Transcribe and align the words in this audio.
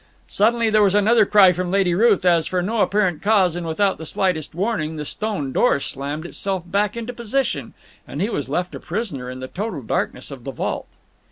Suddenly 0.27 0.71
there 0.71 0.81
was 0.81 0.95
another 0.95 1.27
cry 1.27 1.51
from 1.51 1.69
Lady 1.69 1.93
Ruth 1.93 2.25
as, 2.25 2.47
for 2.47 2.63
no 2.63 2.81
apparent 2.81 3.21
cause 3.21 3.55
and 3.55 3.67
without 3.67 3.99
the 3.99 4.05
slightest 4.07 4.55
warning, 4.55 4.95
the 4.95 5.05
stone 5.05 5.51
door 5.51 5.79
slammed 5.79 6.25
itself 6.25 6.63
back 6.65 6.97
into 6.97 7.13
position, 7.13 7.75
and 8.07 8.19
he 8.19 8.27
was 8.27 8.49
left 8.49 8.73
a 8.73 8.79
prisoner 8.79 9.29
in 9.29 9.41
the 9.41 9.47
total 9.47 9.83
darkness 9.83 10.31
of 10.31 10.43
the 10.43 10.51
vault. 10.51 10.87